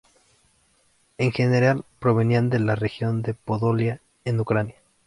[1.19, 4.77] En general provenían de la región de Podolia en Ucrania.